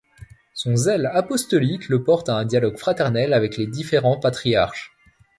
[0.55, 4.97] Son zèle apostolique le porte à un dialogue fraternel avec les différents patriarches.